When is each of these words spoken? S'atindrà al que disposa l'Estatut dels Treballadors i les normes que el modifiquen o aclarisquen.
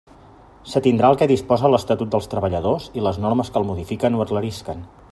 S'atindrà 0.71 1.11
al 1.11 1.19
que 1.19 1.27
disposa 1.33 1.71
l'Estatut 1.73 2.11
dels 2.15 2.29
Treballadors 2.33 2.89
i 3.01 3.07
les 3.09 3.23
normes 3.27 3.55
que 3.55 3.63
el 3.63 3.69
modifiquen 3.73 4.19
o 4.21 4.27
aclarisquen. 4.29 4.87